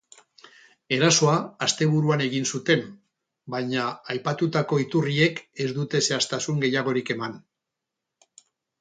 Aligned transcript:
Erasoa 0.95 1.35
asteburuan 1.65 2.23
egin 2.29 2.49
zuten, 2.53 2.81
baina 3.57 3.85
aipatutako 4.15 4.83
iturriek 4.87 5.45
ez 5.67 5.71
dute 5.81 6.05
zehaztasun 6.09 6.67
gehiagorik 6.69 7.17
eman. 7.19 7.43